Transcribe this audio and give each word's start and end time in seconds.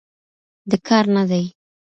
د 0.69 0.71
كار 0.87 1.05
نه 1.15 1.23
دى 1.29 1.43